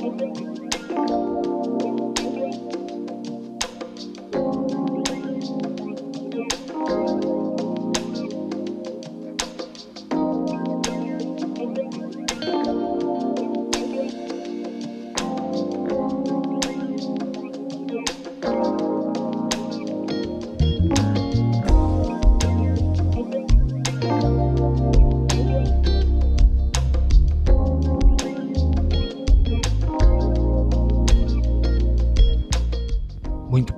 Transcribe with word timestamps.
Muito 0.00 1.27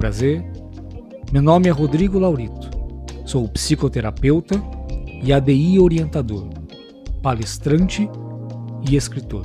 prazer. 0.01 0.43
Meu 1.31 1.43
nome 1.43 1.69
é 1.69 1.71
Rodrigo 1.71 2.19
Laurito. 2.19 2.71
Sou 3.27 3.47
psicoterapeuta 3.47 4.61
e 5.23 5.31
ADI 5.31 5.79
orientador, 5.79 6.49
palestrante 7.23 8.09
e 8.89 8.97
escritor. 8.97 9.45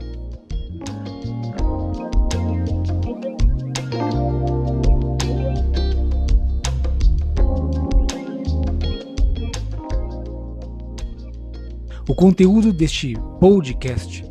O 12.07 12.15
conteúdo 12.15 12.71
deste 12.71 13.13
podcast 13.41 14.23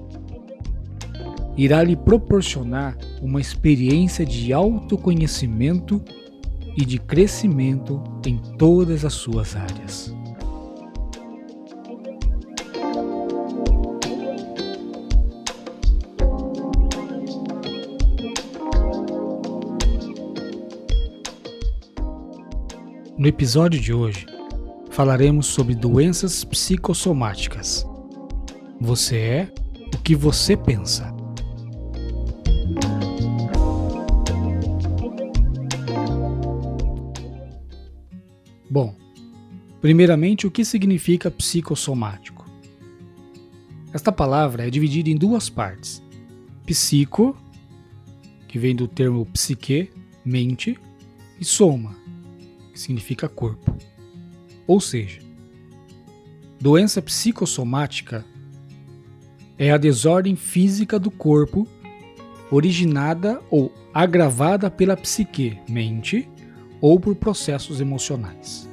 irá 1.57 1.83
lhe 1.83 1.97
proporcionar 1.97 2.97
uma 3.23 3.41
experiência 3.41 4.25
de 4.27 4.52
autoconhecimento 4.52 6.02
e 6.77 6.85
de 6.85 6.99
crescimento 6.99 8.02
em 8.27 8.37
todas 8.59 9.05
as 9.05 9.15
suas 9.15 9.55
áreas. 9.55 10.15
No 23.16 23.29
episódio 23.29 23.80
de 23.80 23.93
hoje, 23.93 24.27
falaremos 24.91 25.46
sobre 25.46 25.74
doenças 25.74 26.45
psicossomáticas. 26.45 27.87
Você 28.80 29.16
é 29.16 29.49
o 29.95 29.99
que 29.99 30.15
você 30.16 30.57
pensa. 30.57 31.13
Bom, 38.75 38.93
primeiramente, 39.80 40.49
o 40.49 40.51
que 40.51 40.65
significa 40.65 41.30
psicossomático? 41.30 42.45
Esta 43.93 44.11
palavra 44.11 44.67
é 44.67 44.69
dividida 44.69 45.09
em 45.09 45.17
duas 45.17 45.49
partes: 45.49 46.03
psico, 46.67 47.37
que 48.49 48.59
vem 48.59 48.75
do 48.75 48.89
termo 48.89 49.25
psique, 49.27 49.93
mente, 50.25 50.77
e 51.39 51.45
soma, 51.45 51.95
que 52.73 52.80
significa 52.80 53.29
corpo. 53.29 53.77
Ou 54.67 54.80
seja, 54.80 55.21
doença 56.61 57.01
psicossomática 57.01 58.25
é 59.57 59.71
a 59.71 59.79
desordem 59.79 60.35
física 60.35 60.99
do 60.99 61.13
corpo 61.13 61.65
originada 62.51 63.41
ou 63.52 63.73
agravada 63.95 64.69
pela 64.69 64.97
psique, 64.97 65.61
mente, 65.69 66.28
ou 66.84 67.00
por 67.00 67.15
processos 67.15 67.81
emocionais. 67.81 68.69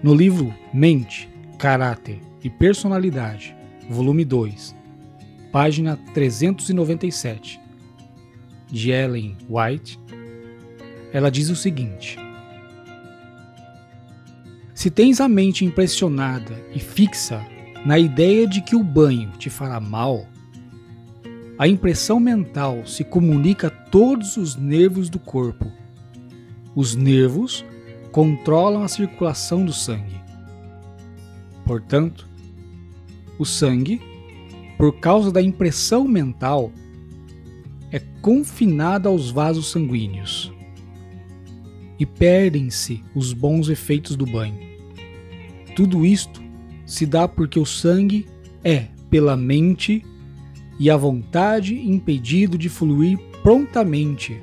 No 0.00 0.14
livro 0.14 0.54
Mente, 0.72 1.28
Caráter 1.58 2.20
e 2.40 2.48
Personalidade, 2.48 3.52
volume 3.90 4.24
2, 4.24 4.76
página 5.50 5.96
397, 6.14 7.60
de 8.70 8.92
Ellen 8.92 9.36
White, 9.50 9.98
ela 11.12 11.32
diz 11.32 11.50
o 11.50 11.56
seguinte: 11.56 12.16
Se 14.72 14.88
tens 14.88 15.20
a 15.20 15.28
mente 15.28 15.64
impressionada 15.64 16.54
e 16.72 16.78
fixa 16.78 17.44
na 17.84 17.98
ideia 17.98 18.46
de 18.46 18.60
que 18.60 18.76
o 18.76 18.84
banho 18.84 19.32
te 19.32 19.50
fará 19.50 19.80
mal, 19.80 20.28
a 21.62 21.68
impressão 21.68 22.18
mental 22.18 22.84
se 22.84 23.04
comunica 23.04 23.68
a 23.68 23.70
todos 23.70 24.36
os 24.36 24.56
nervos 24.56 25.08
do 25.08 25.20
corpo. 25.20 25.70
Os 26.74 26.96
nervos 26.96 27.64
controlam 28.10 28.82
a 28.82 28.88
circulação 28.88 29.64
do 29.64 29.72
sangue. 29.72 30.20
Portanto, 31.64 32.28
o 33.38 33.44
sangue, 33.44 34.02
por 34.76 34.98
causa 34.98 35.30
da 35.30 35.40
impressão 35.40 36.02
mental, 36.08 36.72
é 37.92 38.00
confinado 38.20 39.08
aos 39.08 39.30
vasos 39.30 39.70
sanguíneos 39.70 40.52
e 41.96 42.04
perdem-se 42.04 43.04
os 43.14 43.32
bons 43.32 43.68
efeitos 43.68 44.16
do 44.16 44.26
banho. 44.26 44.58
Tudo 45.76 46.04
isto 46.04 46.42
se 46.84 47.06
dá 47.06 47.28
porque 47.28 47.60
o 47.60 47.64
sangue 47.64 48.26
é, 48.64 48.88
pela 49.08 49.36
mente 49.36 50.04
e 50.78 50.90
a 50.90 50.96
vontade 50.96 51.74
impedido 51.74 52.56
de 52.58 52.68
fluir 52.68 53.18
prontamente 53.42 54.40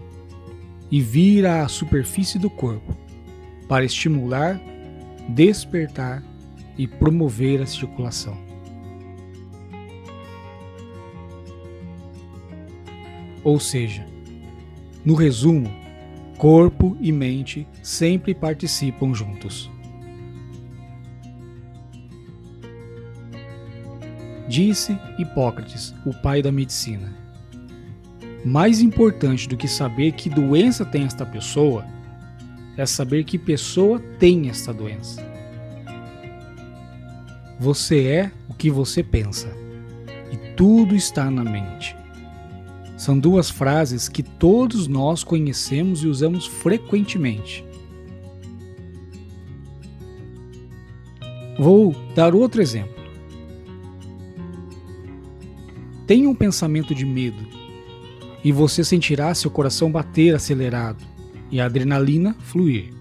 e 0.92 1.02
vir 1.02 1.46
à 1.46 1.68
superfície 1.68 2.40
do 2.40 2.50
corpo 2.50 2.98
para 3.68 3.86
estimular, 3.86 4.60
despertar 5.30 6.24
e 6.78 6.88
promover 6.88 7.62
a 7.62 7.66
circulação. 7.66 8.38
Ou 13.44 13.60
seja, 13.60 14.06
no 15.06 15.14
resumo, 15.14 15.70
corpo 16.38 16.98
e 17.00 17.12
mente 17.12 17.68
sempre 17.82 18.34
participam 18.34 19.14
juntos. 19.14 19.70
Disse 24.50 24.98
Hipócrates, 25.20 25.94
o 26.04 26.12
pai 26.12 26.42
da 26.42 26.52
medicina. 26.52 27.14
Mais 28.44 28.82
importante 28.82 29.48
do 29.48 29.56
que 29.56 29.68
saber 29.68 30.14
que 30.14 30.28
doença 30.28 30.84
tem 30.84 31.04
esta 31.04 31.24
pessoa 31.24 31.86
é 32.76 32.84
saber 32.84 33.26
que 33.26 33.38
pessoa 33.38 34.00
tem 34.18 34.50
esta 34.50 34.74
doença. 34.74 35.24
Você 37.60 38.08
é 38.08 38.32
o 38.50 38.56
que 38.56 38.72
você 38.72 39.04
pensa, 39.04 39.50
e 40.32 40.38
tudo 40.56 40.96
está 40.96 41.30
na 41.30 41.44
mente. 41.44 41.96
São 42.98 43.20
duas 43.20 43.52
frases 43.52 44.10
que 44.10 44.24
todos 44.24 44.88
nós 44.88 45.24
conhecemos 45.24 46.04
e 46.04 46.08
usamos 46.08 46.48
frequentemente. 46.48 47.64
Vou 51.60 51.94
dar 52.16 52.34
outro 52.34 52.64
exemplo. 52.64 52.99
Tenha 56.10 56.28
um 56.28 56.34
pensamento 56.34 56.96
de 56.96 57.06
medo 57.06 57.48
e 58.44 58.52
você 58.52 58.84
sentirá 58.84 59.32
seu 59.36 59.52
coração 59.52 59.92
bater 59.92 60.34
acelerado 60.34 61.06
e 61.52 61.62
a 61.62 61.66
adrenalina 61.66 62.36
fluir. 62.40 62.92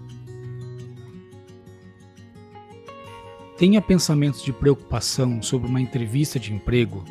Tenha 3.57 3.81
pensamentos 3.81 4.43
de 4.43 4.53
preocupação 4.53 5.41
sobre 5.41 5.67
uma 5.67 5.81
entrevista 5.81 6.39
de 6.39 6.53
emprego 6.53 7.03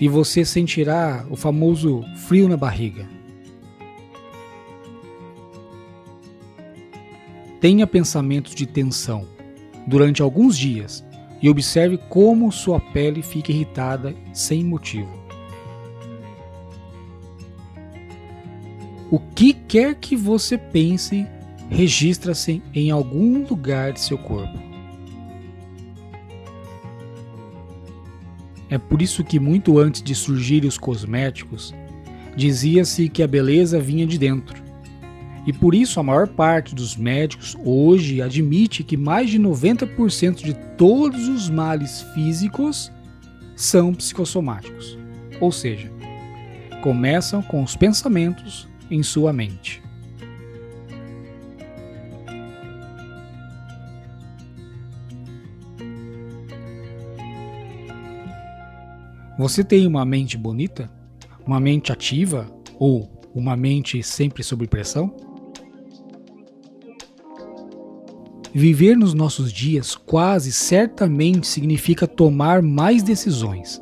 e 0.00 0.08
você 0.08 0.42
sentirá 0.42 1.26
o 1.28 1.36
famoso 1.36 2.02
frio 2.26 2.48
na 2.48 2.56
barriga. 2.56 3.06
Tenha 7.60 7.86
pensamentos 7.86 8.54
de 8.54 8.64
tensão 8.64 9.28
durante 9.86 10.22
alguns 10.22 10.56
dias 10.56 11.04
e 11.42 11.48
observe 11.48 11.98
como 12.08 12.52
sua 12.52 12.78
pele 12.78 13.22
fica 13.22 13.50
irritada 13.50 14.14
sem 14.32 14.64
motivo. 14.64 15.18
O 19.10 19.18
que 19.18 19.52
quer 19.52 19.96
que 19.96 20.14
você 20.14 20.56
pense, 20.56 21.26
registra-se 21.68 22.62
em 22.72 22.90
algum 22.90 23.44
lugar 23.44 23.92
de 23.92 24.00
seu 24.00 24.16
corpo. 24.16 24.58
É 28.68 28.78
por 28.78 29.02
isso 29.02 29.24
que, 29.24 29.40
muito 29.40 29.80
antes 29.80 30.00
de 30.00 30.14
surgirem 30.14 30.68
os 30.68 30.78
cosméticos, 30.78 31.74
dizia-se 32.36 33.08
que 33.08 33.20
a 33.20 33.26
beleza 33.26 33.80
vinha 33.80 34.06
de 34.06 34.16
dentro. 34.16 34.69
E 35.46 35.52
por 35.52 35.74
isso 35.74 35.98
a 35.98 36.02
maior 36.02 36.28
parte 36.28 36.74
dos 36.74 36.96
médicos 36.96 37.56
hoje 37.64 38.20
admite 38.20 38.84
que 38.84 38.96
mais 38.96 39.30
de 39.30 39.38
90% 39.38 40.42
de 40.42 40.54
todos 40.76 41.28
os 41.28 41.48
males 41.48 42.02
físicos 42.14 42.92
são 43.56 43.94
psicossomáticos. 43.94 44.98
Ou 45.40 45.50
seja, 45.50 45.90
começam 46.82 47.42
com 47.42 47.62
os 47.62 47.74
pensamentos 47.74 48.68
em 48.90 49.02
sua 49.02 49.32
mente. 49.32 49.82
Você 59.38 59.64
tem 59.64 59.86
uma 59.86 60.04
mente 60.04 60.36
bonita? 60.36 60.90
Uma 61.46 61.58
mente 61.58 61.90
ativa? 61.90 62.46
Ou 62.78 63.10
uma 63.34 63.56
mente 63.56 64.02
sempre 64.02 64.42
sob 64.42 64.66
pressão? 64.66 65.29
Viver 68.52 68.96
nos 68.96 69.14
nossos 69.14 69.52
dias 69.52 69.94
quase 69.94 70.50
certamente 70.50 71.46
significa 71.46 72.04
tomar 72.04 72.60
mais 72.60 73.00
decisões, 73.00 73.80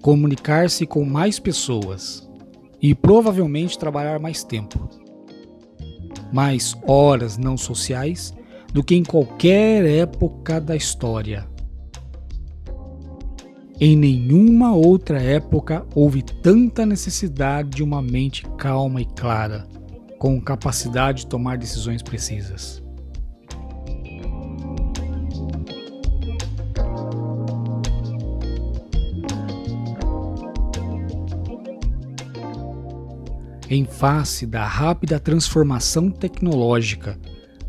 comunicar-se 0.00 0.86
com 0.86 1.04
mais 1.04 1.38
pessoas 1.38 2.26
e 2.80 2.94
provavelmente 2.94 3.78
trabalhar 3.78 4.18
mais 4.18 4.42
tempo. 4.42 4.88
Mais 6.32 6.74
horas 6.86 7.36
não 7.36 7.58
sociais 7.58 8.32
do 8.72 8.82
que 8.82 8.94
em 8.94 9.04
qualquer 9.04 9.84
época 9.84 10.58
da 10.58 10.74
história. 10.74 11.46
Em 13.78 13.96
nenhuma 13.96 14.74
outra 14.74 15.20
época 15.20 15.86
houve 15.94 16.22
tanta 16.22 16.86
necessidade 16.86 17.68
de 17.68 17.82
uma 17.82 18.00
mente 18.00 18.46
calma 18.56 19.02
e 19.02 19.04
clara, 19.04 19.66
com 20.18 20.40
capacidade 20.40 21.20
de 21.20 21.26
tomar 21.26 21.58
decisões 21.58 22.02
precisas. 22.02 22.82
Em 33.72 33.84
face 33.84 34.46
da 34.46 34.66
rápida 34.66 35.20
transformação 35.20 36.10
tecnológica, 36.10 37.16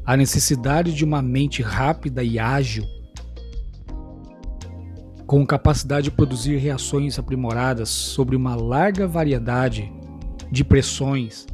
a 0.03 0.18
necessidade 0.18 0.95
de 0.95 1.06
uma 1.06 1.21
mente 1.21 1.62
rápida 1.62 2.24
e 2.24 2.39
ágil 2.39 2.83
com 5.27 5.45
capacidade 5.45 6.06
de 6.06 6.12
produzir 6.12 6.57
reações 6.57 7.19
aprimoradas 7.19 7.88
sobre 7.88 8.36
uma 8.36 8.56
larga 8.56 9.07
variedade 9.07 9.94
de 10.51 10.63
pressões, 10.63 11.45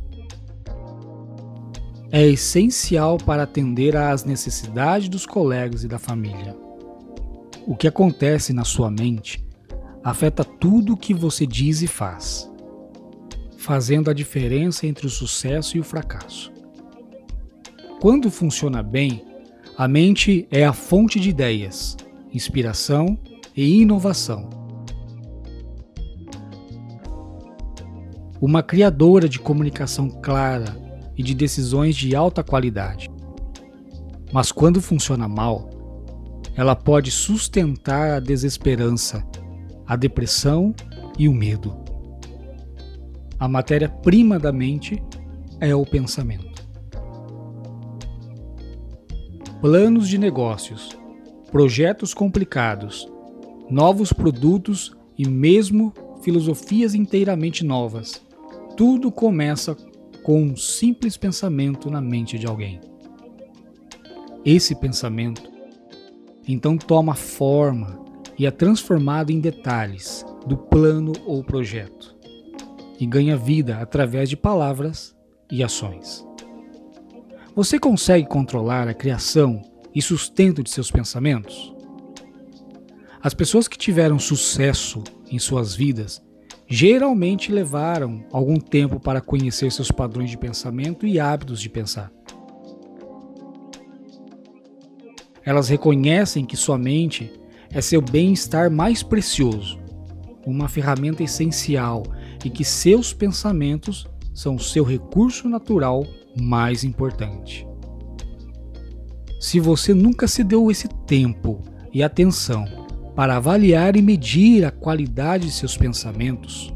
é 2.09 2.25
essencial 2.25 3.17
para 3.17 3.43
atender 3.43 3.97
às 3.97 4.23
necessidades 4.23 5.09
dos 5.09 5.25
colegas 5.25 5.83
e 5.83 5.89
da 5.89 5.99
família. 5.99 6.55
O 7.67 7.75
que 7.75 7.87
acontece 7.87 8.53
na 8.53 8.63
sua 8.63 8.89
mente 8.89 9.45
afeta 10.01 10.43
tudo 10.43 10.93
o 10.93 10.97
que 10.97 11.13
você 11.13 11.45
diz 11.45 11.81
e 11.81 11.87
faz, 11.87 12.49
fazendo 13.57 14.09
a 14.09 14.13
diferença 14.13 14.85
entre 14.87 15.07
o 15.07 15.09
sucesso 15.09 15.75
e 15.75 15.79
o 15.79 15.83
fracasso. 15.83 16.53
Quando 17.99 18.29
funciona 18.29 18.83
bem, 18.83 19.25
a 19.75 19.87
mente 19.87 20.47
é 20.51 20.65
a 20.65 20.73
fonte 20.73 21.19
de 21.19 21.29
ideias, 21.29 21.97
inspiração 22.33 23.17
e 23.55 23.81
inovação. 23.81 24.49
Uma 28.39 28.61
criadora 28.61 29.27
de 29.27 29.39
comunicação 29.39 30.09
clara 30.21 30.77
e 31.17 31.23
de 31.23 31.33
decisões 31.33 31.95
de 31.95 32.15
alta 32.15 32.43
qualidade. 32.43 33.09
Mas 34.31 34.51
quando 34.51 34.79
funciona 34.79 35.27
mal, 35.27 35.69
ela 36.55 36.75
pode 36.75 37.09
sustentar 37.09 38.11
a 38.11 38.19
desesperança, 38.19 39.25
a 39.87 39.95
depressão 39.95 40.75
e 41.17 41.27
o 41.27 41.33
medo. 41.33 41.86
A 43.39 43.47
matéria-prima 43.47 44.39
da 44.39 44.51
mente 44.51 45.01
é 45.59 45.75
o 45.75 45.85
pensamento. 45.85 46.65
Planos 49.61 50.09
de 50.09 50.17
negócios, 50.17 50.97
projetos 51.51 52.15
complicados 52.15 53.07
novos 53.69 54.11
produtos 54.11 54.91
e 55.15 55.27
mesmo 55.27 55.93
filosofias 56.23 56.95
inteiramente 56.95 57.63
novas. 57.63 58.25
Tudo 58.75 59.11
começa 59.11 59.75
com 60.23 60.41
um 60.41 60.55
simples 60.55 61.15
pensamento 61.15 61.91
na 61.91 62.01
mente 62.01 62.39
de 62.39 62.47
alguém. 62.47 62.81
Esse 64.43 64.73
pensamento 64.73 65.43
então 66.47 66.75
toma 66.75 67.13
forma 67.13 68.03
e 68.39 68.47
é 68.47 68.51
transformado 68.51 69.29
em 69.29 69.39
detalhes 69.39 70.25
do 70.47 70.57
plano 70.57 71.11
ou 71.25 71.43
projeto 71.43 72.16
e 72.99 73.05
ganha 73.05 73.37
vida 73.37 73.77
através 73.77 74.29
de 74.29 74.37
palavras 74.37 75.15
e 75.51 75.63
ações. 75.63 76.25
Você 77.55 77.79
consegue 77.79 78.27
controlar 78.27 78.87
a 78.87 78.93
criação 78.93 79.61
e 79.93 80.01
sustento 80.01 80.61
de 80.61 80.69
seus 80.69 80.91
pensamentos? 80.91 81.73
As 83.21 83.33
pessoas 83.33 83.67
que 83.67 83.77
tiveram 83.77 84.19
sucesso 84.19 85.03
em 85.29 85.39
suas 85.39 85.75
vidas 85.75 86.21
geralmente 86.67 87.51
levaram 87.51 88.25
algum 88.31 88.59
tempo 88.59 88.99
para 88.99 89.21
conhecer 89.21 89.71
seus 89.71 89.89
padrões 89.89 90.29
de 90.29 90.37
pensamento 90.37 91.07
e 91.07 91.19
hábitos 91.19 91.61
de 91.61 91.69
pensar. 91.69 92.11
Elas 95.43 95.69
reconhecem 95.69 96.45
que 96.45 96.57
sua 96.57 96.77
mente 96.77 97.31
é 97.71 97.79
seu 97.81 98.01
bem-estar 98.01 98.69
mais 98.69 99.01
precioso, 99.01 99.79
uma 100.45 100.67
ferramenta 100.67 101.23
essencial 101.23 102.03
e 102.43 102.49
que 102.49 102.63
seus 102.63 103.13
pensamentos 103.13 104.07
são 104.33 104.55
o 104.55 104.59
seu 104.59 104.83
recurso 104.83 105.49
natural 105.49 106.05
mais 106.35 106.83
importante. 106.83 107.67
Se 109.39 109.59
você 109.59 109.93
nunca 109.93 110.27
se 110.27 110.43
deu 110.43 110.69
esse 110.69 110.87
tempo 111.05 111.61
e 111.93 112.03
atenção 112.03 112.65
para 113.15 113.37
avaliar 113.37 113.95
e 113.95 114.01
medir 114.01 114.65
a 114.65 114.71
qualidade 114.71 115.47
de 115.47 115.51
seus 115.51 115.75
pensamentos 115.75 116.73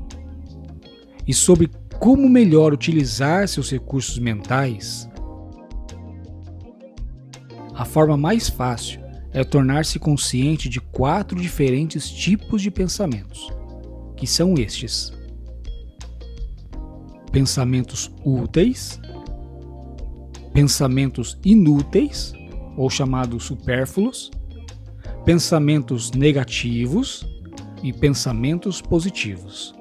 e 1.27 1.33
sobre 1.33 1.69
como 1.99 2.27
melhor 2.27 2.73
utilizar 2.73 3.47
seus 3.47 3.69
recursos 3.69 4.17
mentais, 4.17 5.07
a 7.75 7.85
forma 7.85 8.17
mais 8.17 8.49
fácil 8.49 9.01
é 9.31 9.43
tornar-se 9.43 9.97
consciente 9.97 10.67
de 10.67 10.79
quatro 10.79 11.39
diferentes 11.39 12.09
tipos 12.09 12.61
de 12.61 12.69
pensamentos, 12.69 13.49
que 14.17 14.27
são 14.27 14.55
estes: 14.55 15.13
pensamentos 17.31 18.11
úteis, 18.25 18.99
pensamentos 20.53 21.37
inúteis, 21.43 22.33
ou 22.75 22.89
chamados 22.89 23.45
supérfluos, 23.45 24.31
pensamentos 25.25 26.11
negativos 26.11 27.25
e 27.83 27.93
pensamentos 27.93 28.81
positivos. 28.81 29.73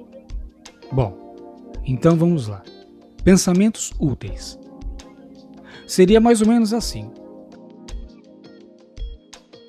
Bom, 0.92 1.75
então 1.85 2.16
vamos 2.16 2.49
lá. 2.49 2.62
Pensamentos 3.25 3.92
úteis. 3.99 4.59
Seria 5.87 6.21
mais 6.21 6.40
ou 6.40 6.49
menos 6.49 6.73
assim: 6.73 7.11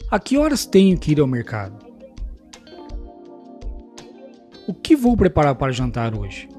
A 0.10 0.20
que 0.20 0.38
horas 0.38 0.66
tenho 0.66 0.98
que 0.98 1.12
ir 1.12 1.20
ao 1.20 1.28
mercado? 1.28 1.86
O 4.68 4.74
que 4.74 4.96
vou 4.96 5.18
preparar 5.18 5.56
para 5.56 5.72
jantar 5.72 6.18
hoje? 6.18 6.51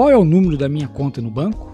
Qual 0.00 0.08
é 0.08 0.16
o 0.16 0.24
número 0.24 0.56
da 0.56 0.66
minha 0.66 0.88
conta 0.88 1.20
no 1.20 1.30
banco? 1.30 1.70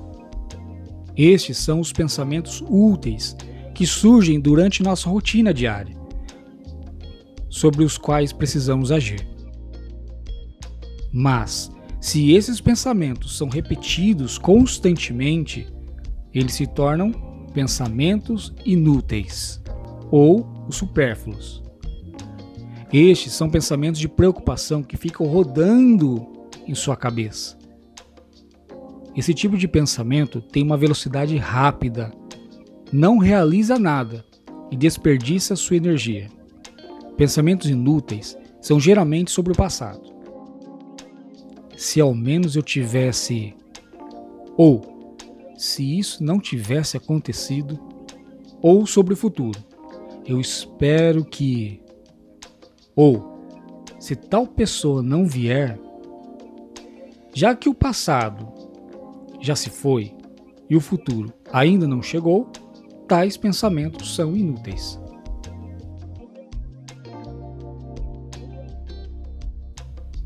Estes 1.17 1.59
são 1.59 1.79
os 1.79 1.93
pensamentos 1.93 2.61
úteis 2.69 3.37
que 3.73 3.87
surgem 3.87 4.41
durante 4.41 4.83
nossa 4.83 5.09
rotina 5.09 5.55
diária, 5.55 5.97
sobre 7.49 7.85
os 7.85 7.97
quais 7.97 8.33
precisamos 8.33 8.91
agir. 8.91 9.25
Mas, 11.13 11.71
se 12.01 12.33
esses 12.33 12.61
pensamentos 12.61 13.39
são 13.39 13.49
repetidos 13.49 14.39
constantemente, 14.39 15.73
eles 16.35 16.55
se 16.55 16.67
tornam 16.67 17.13
pensamentos 17.55 18.53
inúteis 18.65 19.63
ou 20.11 20.45
os 20.67 20.75
supérfluos. 20.75 21.63
Estes 22.93 23.35
são 23.35 23.49
pensamentos 23.49 24.01
de 24.01 24.09
preocupação 24.09 24.83
que 24.83 24.97
ficam 24.97 25.29
rodando 25.29 26.27
em 26.67 26.75
sua 26.75 26.97
cabeça 26.97 27.57
esse 29.17 29.33
tipo 29.33 29.57
de 29.57 29.67
pensamento 29.67 30.41
tem 30.41 30.63
uma 30.63 30.77
velocidade 30.77 31.37
rápida, 31.37 32.13
não 32.93 33.17
realiza 33.17 33.79
nada 33.79 34.25
e 34.71 34.77
desperdiça 34.77 35.57
sua 35.57 35.77
energia. 35.77 36.29
Pensamentos 37.17 37.71
inúteis 37.71 38.37
são 38.61 38.79
geralmente 38.79 39.31
sobre 39.31 39.53
o 39.53 39.57
passado. 39.57 40.15
se 41.77 42.01
ao 42.01 42.15
menos 42.15 42.57
eu 42.57 42.63
tivesse. 42.63 43.55
Ou, 44.57 45.17
se 45.57 45.99
isso 45.99 46.25
não 46.25 46.41
tivesse 46.41 46.97
acontecido, 46.97 47.79
ou 48.63 48.87
sobre 48.87 49.13
o 49.13 49.17
futuro. 49.17 49.63
Eu 50.27 50.41
espero 50.41 51.25
que. 51.25 51.81
Ou, 52.95 53.39
se 53.99 54.17
tal 54.17 54.47
pessoa 54.47 55.03
não 55.03 55.27
vier, 55.27 55.79
já 57.35 57.55
que 57.55 57.69
o 57.69 57.75
passado 57.75 58.56
já 59.41 59.55
se 59.55 59.71
foi 59.71 60.15
e 60.69 60.77
o 60.77 60.81
futuro 60.81 61.33
ainda 61.53 61.87
não 61.87 62.03
chegou, 62.03 62.51
tais 63.07 63.37
pensamentos 63.37 64.15
são 64.15 64.37
inúteis. 64.37 65.01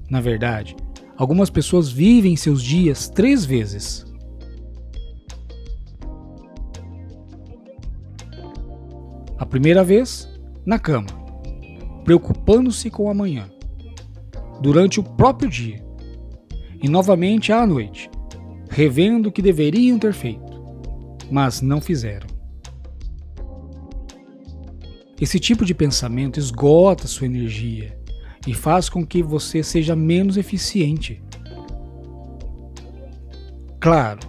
Na 0.09 0.21
verdade, 0.21 0.75
algumas 1.17 1.51
pessoas 1.51 1.91
vivem 1.91 2.35
seus 2.37 2.63
dias 2.63 3.09
três 3.09 3.45
vezes. 3.45 4.05
A 9.39 9.47
primeira 9.47 9.85
vez, 9.85 10.29
na 10.67 10.79
cama, 10.79 11.09
preocupando-se 12.05 12.91
com 12.91 13.09
amanhã, 13.09 13.49
durante 14.61 14.99
o 14.99 15.05
próprio 15.05 15.49
dia 15.49 15.85
e 16.83 16.89
novamente 16.89 17.53
à 17.53 17.67
noite, 17.67 18.11
revendo 18.71 19.29
o 19.29 19.33
que 19.33 19.43
deveriam 19.43 19.99
ter 19.99 20.15
feito, 20.15 20.41
mas 21.31 21.61
não 21.61 21.81
fizeram. 21.81 22.29
Esse 25.21 25.39
tipo 25.39 25.67
de 25.67 25.75
pensamento 25.75 26.39
esgota 26.39 27.07
sua 27.07 27.27
energia 27.27 27.99
e 28.47 28.55
faz 28.55 28.89
com 28.89 29.05
que 29.05 29.23
você 29.23 29.63
seja 29.63 29.95
menos 29.95 30.39
eficiente. 30.39 31.23
Claro, 33.79 34.21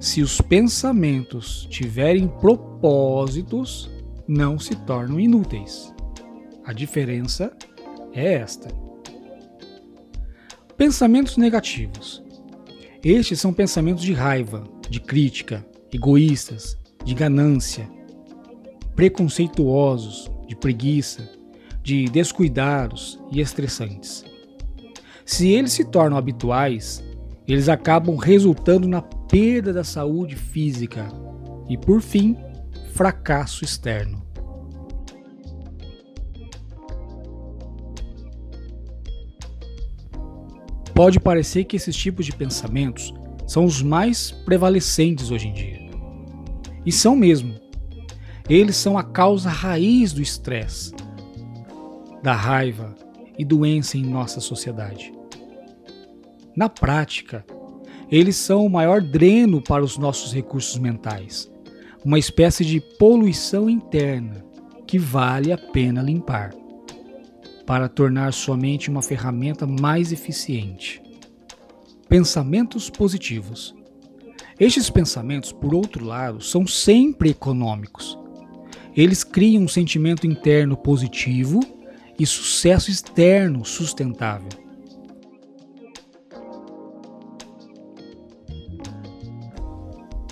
se 0.00 0.22
os 0.22 0.40
pensamentos 0.40 1.66
tiverem 1.68 2.28
propósitos, 2.28 3.90
não 4.26 4.58
se 4.58 4.74
tornam 4.86 5.20
inúteis. 5.20 5.92
A 6.64 6.72
diferença 6.72 7.52
é 8.12 8.34
esta. 8.34 8.68
Pensamentos 10.76 11.36
negativos. 11.36 12.21
Estes 13.04 13.40
são 13.40 13.52
pensamentos 13.52 14.04
de 14.04 14.12
raiva, 14.12 14.62
de 14.88 15.00
crítica, 15.00 15.66
egoístas, 15.92 16.78
de 17.04 17.14
ganância, 17.14 17.90
preconceituosos, 18.94 20.30
de 20.46 20.54
preguiça, 20.54 21.28
de 21.82 22.04
descuidados 22.04 23.18
e 23.32 23.40
estressantes. 23.40 24.24
Se 25.26 25.48
eles 25.48 25.72
se 25.72 25.84
tornam 25.84 26.16
habituais, 26.16 27.02
eles 27.48 27.68
acabam 27.68 28.14
resultando 28.16 28.86
na 28.86 29.02
perda 29.02 29.72
da 29.72 29.82
saúde 29.82 30.36
física 30.36 31.08
e, 31.68 31.76
por 31.76 32.00
fim, 32.00 32.36
fracasso 32.92 33.64
externo. 33.64 34.22
Pode 40.94 41.18
parecer 41.18 41.64
que 41.64 41.76
esses 41.76 41.96
tipos 41.96 42.26
de 42.26 42.32
pensamentos 42.32 43.14
são 43.46 43.64
os 43.64 43.82
mais 43.82 44.30
prevalecentes 44.30 45.30
hoje 45.30 45.48
em 45.48 45.52
dia. 45.52 45.90
E 46.84 46.92
são 46.92 47.16
mesmo. 47.16 47.54
Eles 48.48 48.76
são 48.76 48.98
a 48.98 49.02
causa 49.02 49.48
raiz 49.48 50.12
do 50.12 50.20
estresse, 50.20 50.92
da 52.22 52.34
raiva 52.34 52.94
e 53.38 53.44
doença 53.44 53.96
em 53.96 54.02
nossa 54.02 54.40
sociedade. 54.40 55.12
Na 56.54 56.68
prática, 56.68 57.44
eles 58.10 58.36
são 58.36 58.66
o 58.66 58.70
maior 58.70 59.00
dreno 59.00 59.62
para 59.62 59.82
os 59.82 59.96
nossos 59.96 60.34
recursos 60.34 60.78
mentais, 60.78 61.50
uma 62.04 62.18
espécie 62.18 62.64
de 62.64 62.80
poluição 62.98 63.70
interna 63.70 64.44
que 64.86 64.98
vale 64.98 65.52
a 65.52 65.56
pena 65.56 66.02
limpar 66.02 66.52
para 67.66 67.88
tornar 67.88 68.32
sua 68.32 68.56
mente 68.56 68.90
uma 68.90 69.02
ferramenta 69.02 69.66
mais 69.66 70.12
eficiente. 70.12 71.02
Pensamentos 72.08 72.90
positivos. 72.90 73.74
Estes 74.58 74.90
pensamentos, 74.90 75.52
por 75.52 75.74
outro 75.74 76.04
lado, 76.04 76.42
são 76.42 76.66
sempre 76.66 77.30
econômicos. 77.30 78.18
Eles 78.94 79.24
criam 79.24 79.64
um 79.64 79.68
sentimento 79.68 80.26
interno 80.26 80.76
positivo 80.76 81.60
e 82.18 82.26
sucesso 82.26 82.90
externo 82.90 83.64
sustentável. 83.64 84.50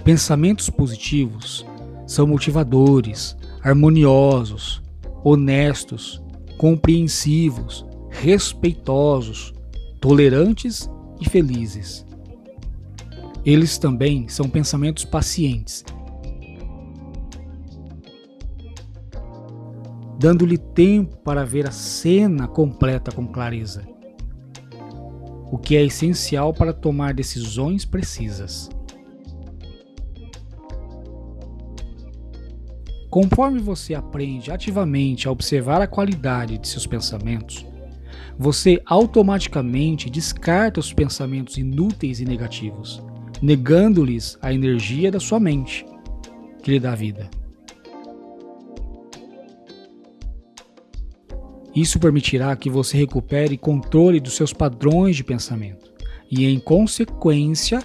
Pensamentos 0.04 0.68
positivos 0.68 1.64
são 2.06 2.26
motivadores, 2.26 3.36
harmoniosos, 3.62 4.82
honestos 5.22 6.22
compreensivos, 6.60 7.86
respeitosos, 8.10 9.54
tolerantes 9.98 10.90
e 11.18 11.26
felizes. 11.26 12.04
Eles 13.46 13.78
também 13.78 14.28
são 14.28 14.46
pensamentos 14.46 15.02
pacientes, 15.06 15.82
dando-lhe 20.18 20.58
tempo 20.58 21.16
para 21.24 21.46
ver 21.46 21.66
a 21.66 21.72
cena 21.72 22.46
completa 22.46 23.10
com 23.10 23.26
clareza, 23.26 23.82
o 25.50 25.56
que 25.56 25.78
é 25.78 25.82
essencial 25.82 26.52
para 26.52 26.74
tomar 26.74 27.14
decisões 27.14 27.86
precisas. 27.86 28.68
Conforme 33.10 33.58
você 33.58 33.92
aprende 33.92 34.52
ativamente 34.52 35.26
a 35.26 35.32
observar 35.32 35.82
a 35.82 35.86
qualidade 35.88 36.56
de 36.58 36.68
seus 36.68 36.86
pensamentos, 36.86 37.66
você 38.38 38.80
automaticamente 38.86 40.08
descarta 40.08 40.78
os 40.78 40.92
pensamentos 40.92 41.58
inúteis 41.58 42.20
e 42.20 42.24
negativos, 42.24 43.02
negando-lhes 43.42 44.38
a 44.40 44.52
energia 44.52 45.10
da 45.10 45.18
sua 45.18 45.40
mente, 45.40 45.84
que 46.62 46.70
lhe 46.70 46.78
dá 46.78 46.94
vida. 46.94 47.28
Isso 51.74 51.98
permitirá 51.98 52.54
que 52.54 52.70
você 52.70 52.96
recupere 52.96 53.58
controle 53.58 54.20
dos 54.20 54.34
seus 54.34 54.52
padrões 54.52 55.16
de 55.16 55.24
pensamento 55.24 55.92
e, 56.30 56.44
em 56.44 56.60
consequência, 56.60 57.80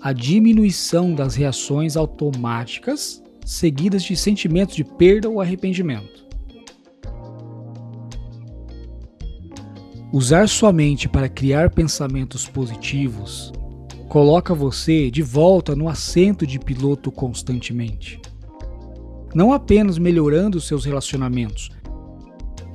a 0.00 0.12
diminuição 0.12 1.14
das 1.14 1.36
reações 1.36 1.96
automáticas 1.96 3.23
seguidas 3.44 4.02
de 4.02 4.16
sentimentos 4.16 4.74
de 4.74 4.82
perda 4.82 5.28
ou 5.28 5.40
arrependimento. 5.40 6.24
Usar 10.12 10.48
sua 10.48 10.72
mente 10.72 11.08
para 11.08 11.28
criar 11.28 11.70
pensamentos 11.70 12.48
positivos 12.48 13.52
coloca 14.08 14.54
você 14.54 15.10
de 15.10 15.22
volta 15.22 15.74
no 15.74 15.88
assento 15.88 16.46
de 16.46 16.58
piloto 16.58 17.10
constantemente. 17.10 18.20
Não 19.34 19.52
apenas 19.52 19.98
melhorando 19.98 20.60
seus 20.60 20.84
relacionamentos, 20.84 21.68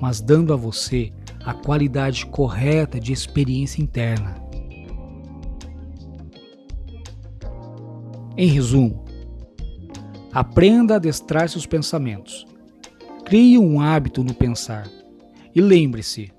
mas 0.02 0.20
dando 0.20 0.54
a 0.54 0.58
você 0.58 1.14
a 1.46 1.54
qualidade 1.54 2.26
correta 2.26 3.00
de 3.00 3.14
experiência 3.14 3.82
interna. 3.82 4.36
Em 8.36 8.48
resumo, 8.48 9.06
Aprenda 10.32 10.94
a 10.94 10.98
adestrar 10.98 11.50
seus 11.50 11.66
pensamentos. 11.66 12.46
Crie 13.26 13.58
um 13.58 13.82
hábito 13.82 14.24
no 14.24 14.34
pensar. 14.34 14.88
E 15.56 15.60
lembre-se: 15.60 16.32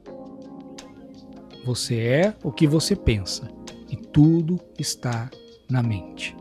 você 1.64 1.98
é 1.98 2.34
o 2.42 2.52
que 2.52 2.66
você 2.66 2.94
pensa 2.94 3.50
e 3.90 3.96
tudo 3.96 4.60
está 4.78 5.28
na 5.68 5.82
mente. 5.82 6.36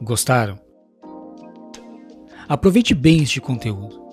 Gostaram? 0.00 0.58
Aproveite 2.46 2.94
bem 2.94 3.22
este 3.22 3.40
conteúdo 3.40 4.03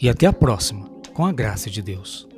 e 0.00 0.08
até 0.08 0.26
a 0.26 0.32
próxima, 0.32 0.88
com 1.14 1.24
a 1.24 1.32
graça 1.32 1.70
de 1.70 1.82
Deus. 1.82 2.28